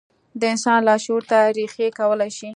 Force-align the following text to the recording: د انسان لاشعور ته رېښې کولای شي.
د 0.39 0.41
انسان 0.53 0.79
لاشعور 0.87 1.23
ته 1.31 1.39
رېښې 1.55 1.87
کولای 1.99 2.31
شي. 2.37 2.49